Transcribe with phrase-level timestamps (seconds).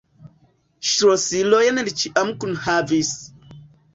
[0.91, 3.15] Ŝlosilojn li ĉiam kunhavis.